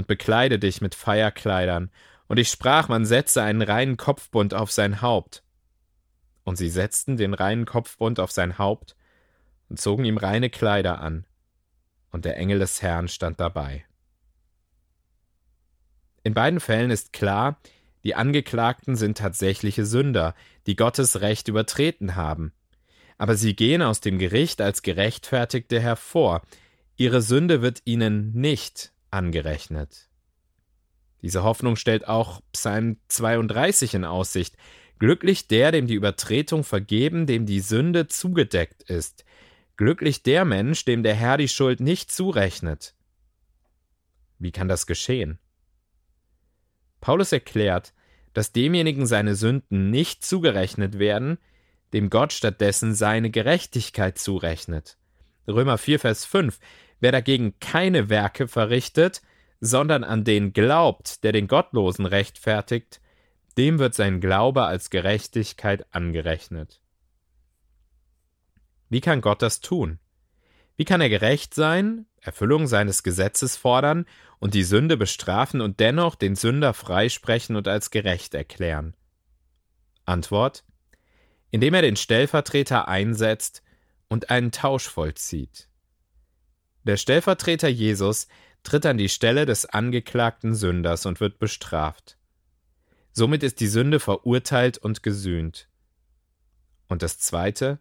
und 0.00 0.06
bekleide 0.06 0.58
dich 0.58 0.80
mit 0.80 0.94
Feierkleidern. 0.94 1.90
Und 2.26 2.38
ich 2.38 2.48
sprach, 2.48 2.88
man 2.88 3.04
setze 3.04 3.42
einen 3.42 3.60
reinen 3.60 3.98
Kopfbund 3.98 4.54
auf 4.54 4.72
sein 4.72 5.02
Haupt. 5.02 5.42
Und 6.42 6.56
sie 6.56 6.70
setzten 6.70 7.18
den 7.18 7.34
reinen 7.34 7.66
Kopfbund 7.66 8.18
auf 8.18 8.30
sein 8.30 8.56
Haupt 8.56 8.96
und 9.68 9.78
zogen 9.78 10.06
ihm 10.06 10.16
reine 10.16 10.48
Kleider 10.48 11.02
an. 11.02 11.26
Und 12.10 12.24
der 12.24 12.38
Engel 12.38 12.60
des 12.60 12.80
Herrn 12.80 13.08
stand 13.08 13.40
dabei. 13.40 13.84
In 16.22 16.32
beiden 16.32 16.60
Fällen 16.60 16.90
ist 16.90 17.12
klar, 17.12 17.60
die 18.02 18.14
Angeklagten 18.14 18.96
sind 18.96 19.18
tatsächliche 19.18 19.84
Sünder, 19.84 20.34
die 20.66 20.76
Gottes 20.76 21.20
Recht 21.20 21.46
übertreten 21.48 22.16
haben. 22.16 22.54
Aber 23.18 23.36
sie 23.36 23.54
gehen 23.54 23.82
aus 23.82 24.00
dem 24.00 24.18
Gericht 24.18 24.62
als 24.62 24.80
Gerechtfertigte 24.80 25.78
hervor. 25.78 26.40
Ihre 26.96 27.20
Sünde 27.20 27.60
wird 27.60 27.82
ihnen 27.84 28.32
nicht 28.32 28.94
angerechnet. 29.10 30.08
Diese 31.22 31.42
Hoffnung 31.42 31.76
stellt 31.76 32.08
auch 32.08 32.40
Psalm 32.52 32.98
32 33.08 33.94
in 33.94 34.04
Aussicht. 34.04 34.56
Glücklich 34.98 35.48
der, 35.48 35.72
dem 35.72 35.86
die 35.86 35.94
Übertretung 35.94 36.64
vergeben, 36.64 37.26
dem 37.26 37.46
die 37.46 37.60
Sünde 37.60 38.06
zugedeckt 38.06 38.82
ist. 38.82 39.24
Glücklich 39.76 40.22
der 40.22 40.44
Mensch, 40.44 40.84
dem 40.84 41.02
der 41.02 41.14
Herr 41.14 41.36
die 41.36 41.48
Schuld 41.48 41.80
nicht 41.80 42.10
zurechnet. 42.10 42.94
Wie 44.38 44.52
kann 44.52 44.68
das 44.68 44.86
geschehen? 44.86 45.38
Paulus 47.00 47.32
erklärt, 47.32 47.94
dass 48.34 48.52
demjenigen 48.52 49.06
seine 49.06 49.34
Sünden 49.34 49.90
nicht 49.90 50.24
zugerechnet 50.24 50.98
werden, 50.98 51.38
dem 51.92 52.10
Gott 52.10 52.32
stattdessen 52.32 52.94
seine 52.94 53.30
Gerechtigkeit 53.30 54.18
zurechnet. 54.18 54.98
Römer 55.46 55.78
4, 55.78 56.00
Vers 56.00 56.24
5 56.24 56.58
Wer 57.00 57.12
dagegen 57.12 57.58
keine 57.60 58.10
Werke 58.10 58.46
verrichtet, 58.46 59.22
sondern 59.60 60.04
an 60.04 60.24
den 60.24 60.52
glaubt, 60.52 61.24
der 61.24 61.32
den 61.32 61.48
Gottlosen 61.48 62.04
rechtfertigt, 62.04 63.00
dem 63.56 63.78
wird 63.78 63.94
sein 63.94 64.20
Glaube 64.20 64.64
als 64.64 64.90
Gerechtigkeit 64.90 65.86
angerechnet. 65.94 66.80
Wie 68.90 69.00
kann 69.00 69.22
Gott 69.22 69.40
das 69.40 69.60
tun? 69.60 69.98
Wie 70.76 70.84
kann 70.84 71.00
er 71.00 71.08
gerecht 71.08 71.54
sein, 71.54 72.06
Erfüllung 72.20 72.66
seines 72.66 73.02
Gesetzes 73.02 73.56
fordern 73.56 74.06
und 74.38 74.54
die 74.54 74.62
Sünde 74.62 74.96
bestrafen 74.96 75.60
und 75.60 75.80
dennoch 75.80 76.14
den 76.14 76.36
Sünder 76.36 76.74
freisprechen 76.74 77.56
und 77.56 77.66
als 77.66 77.90
gerecht 77.90 78.34
erklären? 78.34 78.94
Antwort 80.04 80.64
indem 81.50 81.74
er 81.74 81.82
den 81.82 81.96
Stellvertreter 81.96 82.88
einsetzt 82.88 83.62
und 84.10 84.28
einen 84.28 84.52
Tausch 84.52 84.86
vollzieht. 84.86 85.68
Der 86.84 86.98
Stellvertreter 86.98 87.68
Jesus 87.68 88.28
tritt 88.62 88.84
an 88.84 88.98
die 88.98 89.08
Stelle 89.08 89.46
des 89.46 89.64
angeklagten 89.64 90.54
Sünders 90.54 91.06
und 91.06 91.20
wird 91.20 91.38
bestraft. 91.38 92.18
Somit 93.12 93.42
ist 93.42 93.60
die 93.60 93.66
Sünde 93.66 94.00
verurteilt 94.00 94.76
und 94.76 95.02
gesühnt. 95.02 95.68
Und 96.88 97.02
das 97.02 97.18
Zweite, 97.18 97.78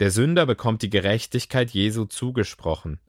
der 0.00 0.10
Sünder 0.10 0.46
bekommt 0.46 0.82
die 0.82 0.90
Gerechtigkeit 0.90 1.70
Jesu 1.70 2.04
zugesprochen. 2.04 3.00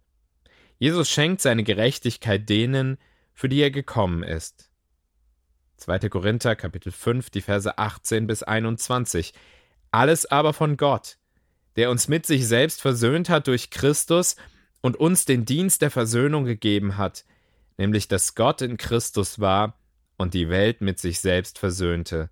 Jesus 0.79 1.09
schenkt 1.09 1.41
seine 1.41 1.63
Gerechtigkeit 1.63 2.49
denen, 2.49 2.97
für 3.33 3.49
die 3.49 3.61
er 3.61 3.71
gekommen 3.71 4.23
ist. 4.23 4.69
2. 5.77 6.09
Korinther 6.09 6.55
Kapitel 6.55 6.91
5, 6.91 7.29
die 7.29 7.41
Verse 7.41 7.77
18 7.77 8.27
bis 8.27 8.43
21. 8.43 9.33
Alles 9.91 10.25
aber 10.25 10.53
von 10.53 10.77
Gott, 10.77 11.18
der 11.79 11.89
uns 11.89 12.09
mit 12.09 12.25
sich 12.25 12.45
selbst 12.45 12.81
versöhnt 12.81 13.29
hat 13.29 13.47
durch 13.47 13.69
Christus 13.69 14.35
und 14.81 14.97
uns 14.97 15.23
den 15.23 15.45
Dienst 15.45 15.81
der 15.81 15.89
Versöhnung 15.89 16.43
gegeben 16.43 16.97
hat, 16.97 17.23
nämlich 17.77 18.09
dass 18.09 18.35
Gott 18.35 18.61
in 18.61 18.75
Christus 18.75 19.39
war 19.39 19.79
und 20.17 20.33
die 20.33 20.49
Welt 20.49 20.81
mit 20.81 20.99
sich 20.99 21.21
selbst 21.21 21.57
versöhnte, 21.57 22.29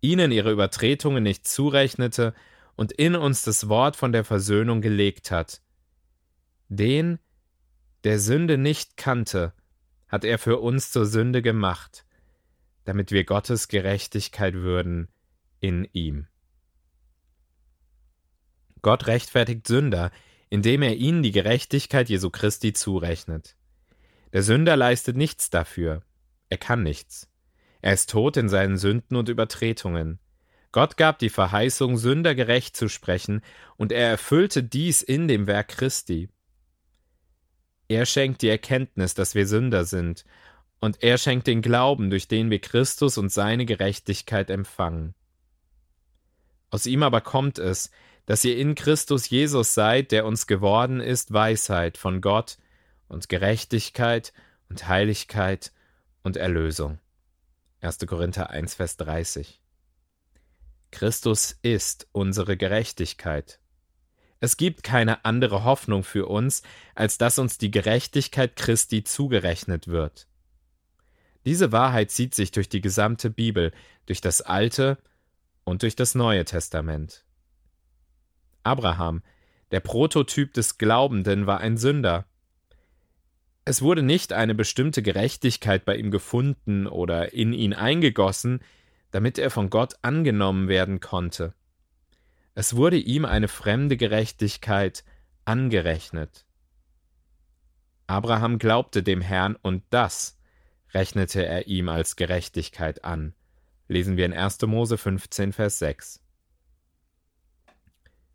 ihnen 0.00 0.32
ihre 0.32 0.50
Übertretungen 0.50 1.22
nicht 1.22 1.46
zurechnete 1.46 2.32
und 2.76 2.92
in 2.92 3.14
uns 3.14 3.42
das 3.42 3.68
Wort 3.68 3.94
von 3.94 4.10
der 4.10 4.24
Versöhnung 4.24 4.80
gelegt 4.80 5.30
hat. 5.30 5.60
Den, 6.70 7.18
der 8.04 8.18
Sünde 8.18 8.56
nicht 8.56 8.96
kannte, 8.96 9.52
hat 10.08 10.24
er 10.24 10.38
für 10.38 10.60
uns 10.60 10.90
zur 10.92 11.04
Sünde 11.04 11.42
gemacht, 11.42 12.06
damit 12.86 13.12
wir 13.12 13.24
Gottes 13.24 13.68
Gerechtigkeit 13.68 14.54
würden 14.54 15.08
in 15.60 15.86
ihm. 15.92 16.26
Gott 18.82 19.06
rechtfertigt 19.06 19.66
Sünder, 19.66 20.10
indem 20.50 20.82
er 20.82 20.96
ihnen 20.96 21.22
die 21.22 21.32
Gerechtigkeit 21.32 22.08
Jesu 22.08 22.30
Christi 22.30 22.72
zurechnet. 22.72 23.56
Der 24.32 24.42
Sünder 24.42 24.76
leistet 24.76 25.16
nichts 25.16 25.50
dafür. 25.50 26.02
Er 26.48 26.58
kann 26.58 26.82
nichts. 26.82 27.28
Er 27.80 27.92
ist 27.92 28.10
tot 28.10 28.36
in 28.36 28.48
seinen 28.48 28.76
Sünden 28.76 29.16
und 29.16 29.28
Übertretungen. 29.28 30.18
Gott 30.72 30.96
gab 30.96 31.18
die 31.18 31.30
Verheißung, 31.30 31.96
Sünder 31.96 32.34
gerecht 32.34 32.76
zu 32.76 32.88
sprechen, 32.88 33.42
und 33.76 33.92
er 33.92 34.08
erfüllte 34.08 34.62
dies 34.62 35.02
in 35.02 35.28
dem 35.28 35.46
Werk 35.46 35.68
Christi. 35.68 36.28
Er 37.88 38.04
schenkt 38.04 38.42
die 38.42 38.48
Erkenntnis, 38.48 39.14
dass 39.14 39.34
wir 39.34 39.46
Sünder 39.46 39.84
sind, 39.84 40.24
und 40.80 41.02
er 41.02 41.18
schenkt 41.18 41.46
den 41.46 41.62
Glauben, 41.62 42.10
durch 42.10 42.28
den 42.28 42.50
wir 42.50 42.60
Christus 42.60 43.18
und 43.18 43.30
seine 43.32 43.64
Gerechtigkeit 43.64 44.50
empfangen. 44.50 45.14
Aus 46.70 46.86
ihm 46.86 47.02
aber 47.02 47.22
kommt 47.22 47.58
es, 47.58 47.90
dass 48.28 48.44
ihr 48.44 48.58
in 48.58 48.74
Christus 48.74 49.30
Jesus 49.30 49.72
seid, 49.72 50.12
der 50.12 50.26
uns 50.26 50.46
geworden 50.46 51.00
ist 51.00 51.32
Weisheit 51.32 51.96
von 51.96 52.20
Gott 52.20 52.58
und 53.08 53.30
Gerechtigkeit 53.30 54.34
und 54.68 54.86
Heiligkeit 54.86 55.72
und 56.22 56.36
Erlösung. 56.36 56.98
1. 57.80 58.00
Korinther 58.06 58.50
1, 58.50 58.74
Vers 58.74 58.98
30. 58.98 59.62
Christus 60.90 61.58
ist 61.62 62.06
unsere 62.12 62.58
Gerechtigkeit. 62.58 63.60
Es 64.40 64.58
gibt 64.58 64.82
keine 64.82 65.24
andere 65.24 65.64
Hoffnung 65.64 66.04
für 66.04 66.26
uns, 66.26 66.60
als 66.94 67.16
dass 67.16 67.38
uns 67.38 67.56
die 67.56 67.70
Gerechtigkeit 67.70 68.56
Christi 68.56 69.04
zugerechnet 69.04 69.88
wird. 69.88 70.28
Diese 71.46 71.72
Wahrheit 71.72 72.10
zieht 72.10 72.34
sich 72.34 72.50
durch 72.50 72.68
die 72.68 72.82
gesamte 72.82 73.30
Bibel, 73.30 73.72
durch 74.04 74.20
das 74.20 74.42
Alte 74.42 74.98
und 75.64 75.82
durch 75.82 75.96
das 75.96 76.14
Neue 76.14 76.44
Testament. 76.44 77.24
Abraham, 78.62 79.22
der 79.70 79.80
Prototyp 79.80 80.54
des 80.54 80.78
Glaubenden, 80.78 81.46
war 81.46 81.60
ein 81.60 81.76
Sünder. 81.76 82.26
Es 83.64 83.82
wurde 83.82 84.02
nicht 84.02 84.32
eine 84.32 84.54
bestimmte 84.54 85.02
Gerechtigkeit 85.02 85.84
bei 85.84 85.96
ihm 85.96 86.10
gefunden 86.10 86.86
oder 86.86 87.34
in 87.34 87.52
ihn 87.52 87.74
eingegossen, 87.74 88.60
damit 89.10 89.38
er 89.38 89.50
von 89.50 89.70
Gott 89.70 89.94
angenommen 90.02 90.68
werden 90.68 91.00
konnte. 91.00 91.54
Es 92.54 92.76
wurde 92.76 92.96
ihm 92.96 93.24
eine 93.24 93.48
fremde 93.48 93.96
Gerechtigkeit 93.96 95.04
angerechnet. 95.44 96.44
Abraham 98.06 98.58
glaubte 98.58 99.02
dem 99.02 99.20
Herrn, 99.20 99.54
und 99.54 99.84
das 99.90 100.38
rechnete 100.94 101.44
er 101.44 101.66
ihm 101.66 101.88
als 101.88 102.16
Gerechtigkeit 102.16 103.04
an. 103.04 103.34
Lesen 103.86 104.16
wir 104.16 104.26
in 104.26 104.32
1. 104.32 104.62
Mose 104.62 104.96
15, 104.96 105.52
Vers 105.52 105.78
6. 105.78 106.22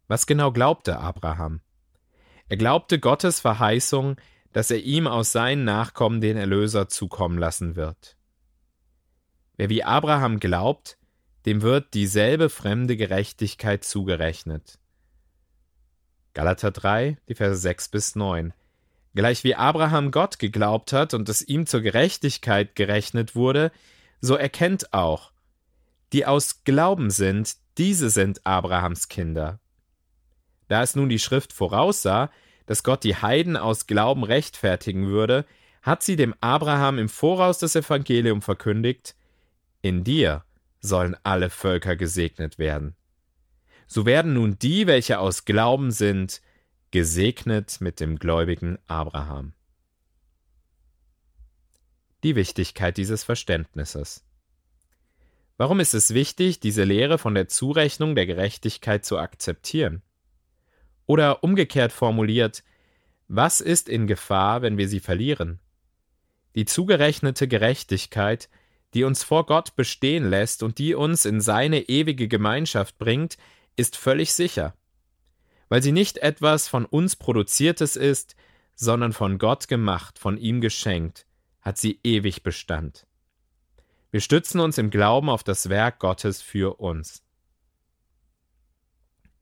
Was 0.08 0.28
genau 0.28 0.52
glaubte 0.52 1.00
Abraham? 1.00 1.62
Er 2.50 2.58
glaubte 2.58 3.00
Gottes 3.00 3.40
Verheißung, 3.40 4.18
dass 4.52 4.70
er 4.70 4.82
ihm 4.82 5.08
aus 5.08 5.32
seinen 5.32 5.64
Nachkommen 5.64 6.22
den 6.22 6.38
Erlöser 6.38 6.88
zukommen 6.88 7.38
lassen 7.38 7.76
wird. 7.76 8.16
Wer 9.56 9.70
wie 9.70 9.84
Abraham 9.84 10.40
glaubt, 10.40 10.98
dem 11.46 11.62
wird 11.62 11.94
dieselbe 11.94 12.50
fremde 12.50 12.96
Gerechtigkeit 12.96 13.84
zugerechnet. 13.84 14.80
Galater 16.34 16.72
3, 16.72 17.18
die 17.28 17.36
Verse 17.36 17.60
6 17.62 17.90
bis 17.90 18.16
9. 18.16 18.54
Gleich 19.16 19.44
wie 19.44 19.56
Abraham 19.56 20.10
Gott 20.10 20.40
geglaubt 20.40 20.94
hat 20.94 21.14
und 21.14 21.30
es 21.30 21.44
ihm 21.48 21.68
zur 21.68 21.82
Gerechtigkeit 21.82 22.76
gerechnet 22.76 23.36
wurde, 23.36 23.72
so 24.22 24.36
erkennt 24.36 24.94
auch, 24.94 25.32
die 26.14 26.26
aus 26.26 26.64
Glauben 26.64 27.10
sind, 27.10 27.56
diese 27.78 28.10
sind 28.10 28.46
Abrahams 28.46 29.10
Kinder. 29.10 29.60
Da 30.74 30.82
es 30.82 30.96
nun 30.96 31.08
die 31.08 31.20
Schrift 31.20 31.54
voraussah, 31.54 32.32
dass 32.66 32.82
Gott 32.82 33.04
die 33.04 33.16
Heiden 33.16 33.58
aus 33.58 33.86
Glauben 33.86 34.24
rechtfertigen 34.24 35.06
würde, 35.06 35.46
hat 35.84 36.02
sie 36.02 36.16
dem 36.16 36.34
Abraham 36.42 36.98
im 36.98 37.10
Voraus 37.10 37.60
das 37.60 37.76
Evangelium 37.76 38.42
verkündigt, 38.42 39.16
in 39.84 40.04
dir 40.04 40.44
sollen 40.80 41.16
alle 41.22 41.52
Völker 41.52 41.96
gesegnet 41.96 42.58
werden. 42.58 42.96
So 43.86 44.08
werden 44.08 44.34
nun 44.34 44.58
die, 44.58 44.88
welche 44.88 45.20
aus 45.20 45.46
Glauben 45.46 45.92
sind, 45.92 46.42
gesegnet 46.90 47.80
mit 47.80 48.00
dem 48.00 48.18
gläubigen 48.18 48.80
Abraham. 48.88 49.54
Die 52.24 52.36
Wichtigkeit 52.36 52.98
dieses 52.98 53.24
Verständnisses. 53.24 54.26
Warum 55.58 55.80
ist 55.80 55.94
es 55.94 56.16
wichtig, 56.16 56.62
diese 56.62 56.84
Lehre 56.84 57.20
von 57.20 57.36
der 57.36 57.48
Zurechnung 57.48 58.16
der 58.16 58.26
Gerechtigkeit 58.26 59.06
zu 59.06 59.20
akzeptieren? 59.20 60.02
Oder 61.06 61.44
umgekehrt 61.44 61.92
formuliert, 61.92 62.64
was 63.28 63.62
ist 63.62 63.90
in 63.90 64.08
Gefahr, 64.08 64.62
wenn 64.62 64.78
wir 64.78 64.88
sie 64.88 65.00
verlieren? 65.00 65.60
Die 66.56 66.66
zugerechnete 66.66 67.48
Gerechtigkeit, 67.48 68.50
die 68.94 69.04
uns 69.04 69.24
vor 69.24 69.46
Gott 69.46 69.76
bestehen 69.76 70.30
lässt 70.30 70.62
und 70.62 70.78
die 70.78 70.94
uns 70.94 71.26
in 71.26 71.42
seine 71.42 71.90
ewige 71.90 72.28
Gemeinschaft 72.28 72.98
bringt, 72.98 73.38
ist 73.76 73.98
völlig 73.98 74.34
sicher, 74.34 74.76
weil 75.68 75.82
sie 75.82 75.92
nicht 75.92 76.20
etwas 76.20 76.68
von 76.68 76.86
uns 76.86 77.16
produziertes 77.16 77.96
ist, 77.96 78.36
sondern 78.76 79.14
von 79.14 79.40
Gott 79.40 79.68
gemacht, 79.68 80.20
von 80.20 80.38
ihm 80.38 80.62
geschenkt, 80.62 81.26
hat 81.62 81.78
sie 81.78 82.00
ewig 82.04 82.44
Bestand. 82.44 83.08
Wir 84.12 84.22
stützen 84.22 84.60
uns 84.60 84.78
im 84.78 84.92
Glauben 84.92 85.30
auf 85.30 85.44
das 85.44 85.70
Werk 85.70 85.98
Gottes 85.98 86.42
für 86.42 86.80
uns. 86.80 87.24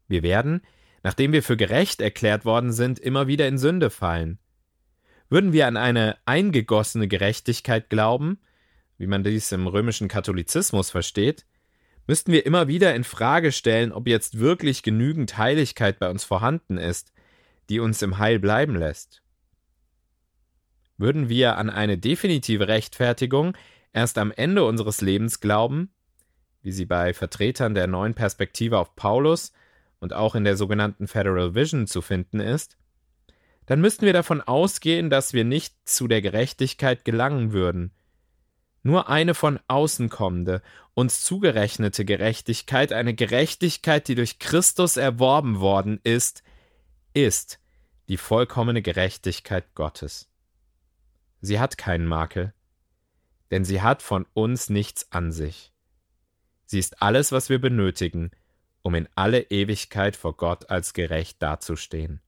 Wir 0.08 0.24
werden, 0.24 0.62
nachdem 1.04 1.32
wir 1.34 1.44
für 1.44 1.58
gerecht 1.58 2.02
erklärt 2.02 2.46
worden 2.46 2.72
sind, 2.72 3.00
immer 3.00 3.28
wieder 3.28 3.48
in 3.48 3.58
Sünde 3.58 3.90
fallen. 3.90 4.40
Würden 5.30 5.54
wir 5.54 5.68
an 5.68 5.78
eine 5.78 6.18
eingegossene 6.26 7.08
Gerechtigkeit 7.08 7.90
glauben, 7.90 8.40
wie 8.98 9.08
man 9.08 9.24
dies 9.24 9.52
im 9.52 9.66
römischen 9.66 10.08
Katholizismus 10.08 10.92
versteht, 10.92 11.46
müssten 12.08 12.32
wir 12.32 12.46
immer 12.46 12.68
wieder 12.68 12.94
in 12.94 13.04
Frage 13.04 13.52
stellen, 13.52 13.92
ob 13.92 14.08
jetzt 14.08 14.40
wirklich 14.40 14.84
genügend 14.84 15.38
Heiligkeit 15.38 16.00
bei 16.00 16.10
uns 16.10 16.24
vorhanden 16.24 16.78
ist, 16.78 17.14
die 17.70 17.80
uns 17.80 18.02
im 18.02 18.18
Heil 18.18 18.40
bleiben 18.40 18.76
lässt. 18.76 19.24
Würden 20.98 21.30
wir 21.30 21.58
an 21.58 21.70
eine 21.70 21.98
definitive 21.98 22.68
Rechtfertigung 22.68 23.58
erst 23.94 24.18
am 24.18 24.32
Ende 24.32 24.66
unseres 24.66 25.02
Lebens 25.02 25.40
glauben, 25.40 25.90
wie 26.62 26.72
sie 26.72 26.86
bei 26.86 27.14
Vertretern 27.14 27.74
der 27.74 27.88
neuen 27.88 28.14
Perspektive 28.14 28.78
auf 28.78 28.96
Paulus 28.96 29.52
und 30.02 30.14
auch 30.14 30.36
in 30.36 30.44
der 30.44 30.58
sogenannten 30.58 31.08
Federal 31.08 31.56
Vision 31.56 31.88
zu 31.88 32.02
finden 32.02 32.42
ist, 32.42 32.78
dann 33.68 33.80
müssten 33.80 34.06
wir 34.06 34.14
davon 34.14 34.42
ausgehen, 34.42 35.10
dass 35.10 35.32
wir 35.32 35.46
nicht 35.46 35.76
zu 35.86 36.10
der 36.10 36.22
Gerechtigkeit 36.22 37.06
gelangen 37.06 37.54
würden. 37.54 37.94
Nur 38.84 39.10
eine 39.10 39.36
von 39.36 39.60
außen 39.68 40.10
kommende, 40.10 40.62
uns 40.96 41.24
zugerechnete 41.24 42.04
Gerechtigkeit, 42.04 42.92
eine 42.92 43.14
Gerechtigkeit, 43.14 44.08
die 44.08 44.16
durch 44.16 44.40
Christus 44.40 44.98
erworben 44.98 45.60
worden 45.60 46.00
ist, 46.04 46.44
ist 47.14 47.60
die 48.10 48.18
vollkommene 48.18 48.82
Gerechtigkeit 48.82 49.76
Gottes. 49.76 50.30
Sie 51.42 51.60
hat 51.60 51.78
keinen 51.78 52.08
Makel, 52.08 52.54
denn 53.52 53.64
sie 53.64 53.82
hat 53.82 54.02
von 54.02 54.26
uns 54.34 54.70
nichts 54.70 55.12
an 55.12 55.32
sich. 55.32 55.72
Sie 56.66 56.80
ist 56.80 57.02
alles, 57.02 57.32
was 57.32 57.50
wir 57.50 57.60
benötigen, 57.60 58.32
um 58.82 58.96
in 58.96 59.08
alle 59.16 59.42
Ewigkeit 59.52 60.16
vor 60.16 60.36
Gott 60.36 60.70
als 60.70 60.94
gerecht 60.94 61.42
dazustehen. 61.42 62.22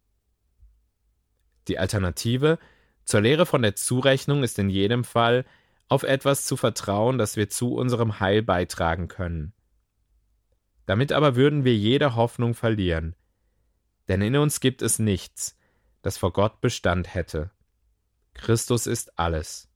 Die 1.67 1.79
Alternative 1.79 2.59
zur 3.05 3.21
Lehre 3.21 3.45
von 3.45 3.61
der 3.61 3.75
Zurechnung 3.75 4.43
ist 4.43 4.59
in 4.59 4.69
jedem 4.69 5.03
Fall, 5.03 5.45
auf 5.89 6.03
etwas 6.03 6.45
zu 6.45 6.55
vertrauen, 6.57 7.17
das 7.17 7.35
wir 7.35 7.49
zu 7.49 7.75
unserem 7.75 8.19
Heil 8.19 8.41
beitragen 8.41 9.07
können. 9.07 9.53
Damit 10.85 11.11
aber 11.11 11.35
würden 11.35 11.65
wir 11.65 11.75
jede 11.75 12.15
Hoffnung 12.15 12.55
verlieren, 12.55 13.15
denn 14.07 14.21
in 14.21 14.35
uns 14.35 14.59
gibt 14.59 14.81
es 14.81 14.99
nichts, 14.99 15.57
das 16.01 16.17
vor 16.17 16.33
Gott 16.33 16.61
Bestand 16.61 17.13
hätte. 17.13 17.51
Christus 18.33 18.87
ist 18.87 19.17
alles. 19.17 19.69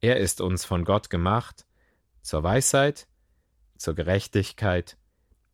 Er 0.00 0.16
ist 0.18 0.40
uns 0.40 0.64
von 0.64 0.84
Gott 0.84 1.10
gemacht, 1.10 1.66
zur 2.22 2.42
Weisheit, 2.42 3.06
zur 3.76 3.94
Gerechtigkeit 3.94 4.96